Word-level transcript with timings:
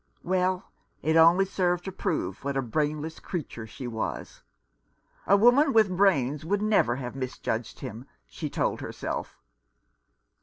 Well, 0.23 0.71
it 1.03 1.15
only 1.15 1.45
served 1.45 1.85
to 1.85 1.91
prove 1.91 2.43
what 2.43 2.57
a 2.57 2.63
brainless 2.63 3.19
creature 3.19 3.67
she 3.67 3.85
was. 3.87 4.41
"A 5.27 5.37
woman 5.37 5.73
with 5.73 5.95
brains 5.95 6.43
would 6.43 6.63
never 6.63 6.95
have 6.95 7.15
mis 7.15 7.37
judged 7.37 7.81
him," 7.81 8.07
she 8.25 8.49
told 8.49 8.81
herself. 8.81 9.37